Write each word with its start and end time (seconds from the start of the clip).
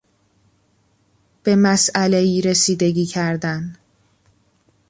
به 1.43 1.55
مسئلهای 1.55 2.41
رسیدگی 2.41 3.05
کردن 3.05 3.75